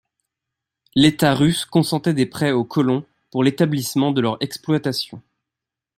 [0.95, 5.21] L'État russe consentait des prêts aux colons pour l'établissement de leur exploitation.